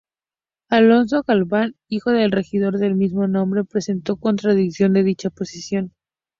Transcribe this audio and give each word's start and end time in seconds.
Alonso 0.71 1.21
Galván, 1.21 1.75
hijo 1.87 2.09
del 2.09 2.31
regidor 2.31 2.79
del 2.79 2.95
mismo 2.95 3.27
nombre, 3.27 3.65
presentó 3.65 4.15
contradicción 4.15 4.93
de 4.93 5.03
dicha 5.03 5.29
posesión. 5.29 5.93